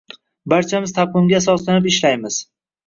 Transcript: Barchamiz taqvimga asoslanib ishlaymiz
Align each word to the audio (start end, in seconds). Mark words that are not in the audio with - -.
Barchamiz 0.53 0.95
taqvimga 0.97 1.39
asoslanib 1.43 1.91
ishlaymiz 1.95 2.45